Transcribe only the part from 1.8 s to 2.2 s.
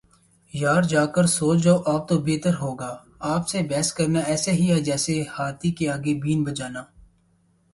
آپ تو